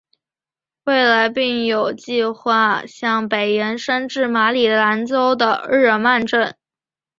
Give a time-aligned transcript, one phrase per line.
[0.85, 6.57] 未来并有计画向北延伸至马里兰州的日耳曼镇。